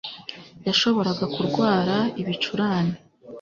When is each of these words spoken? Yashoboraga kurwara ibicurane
Yashoboraga 0.67 1.25
kurwara 1.33 1.95
ibicurane 2.21 2.93